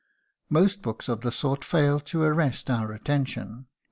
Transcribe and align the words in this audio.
Most 0.49 0.81
books 0.81 1.07
of 1.07 1.21
the 1.21 1.31
sort 1.31 1.63
fail 1.63 1.99
to 1.99 2.23
arrest 2.23 2.71
our 2.71 2.91
attention. 2.91 3.67